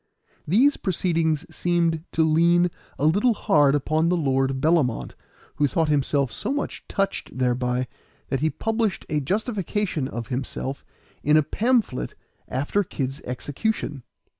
These 0.47 0.77
proceedings 0.77 1.45
seemed 1.55 2.03
to 2.13 2.23
lean 2.23 2.71
a 2.97 3.05
little 3.05 3.35
hard 3.35 3.75
upon 3.75 4.09
the 4.09 4.17
Lord 4.17 4.59
Bellamont, 4.59 5.13
who 5.57 5.67
thought 5.67 5.89
himself 5.89 6.31
so 6.31 6.51
much 6.51 6.83
touched 6.87 7.37
thereby 7.37 7.87
that 8.29 8.39
he 8.39 8.49
published 8.49 9.05
a 9.11 9.19
justification 9.19 10.07
of 10.07 10.29
himself 10.29 10.83
in 11.21 11.37
a 11.37 11.43
pamphlet 11.43 12.15
after 12.47 12.83
Kid's 12.83 13.21
execution. 13.25 14.01